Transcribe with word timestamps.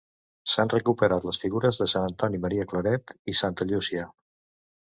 S'han 0.53 0.71
recuperat 0.73 1.27
les 1.29 1.39
figures 1.43 1.79
de 1.83 1.87
sant 1.93 2.07
Antoni 2.07 2.41
Maria 2.47 2.65
Claret 2.73 3.15
i 3.33 3.37
santa 3.45 3.69
Llúcia. 3.75 4.09